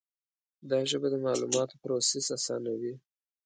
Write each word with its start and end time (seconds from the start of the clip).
دا 0.69 0.79
ژبه 0.89 1.07
د 1.11 1.15
معلوماتو 1.25 1.79
پروسس 1.81 2.25
آسانوي. 2.37 2.93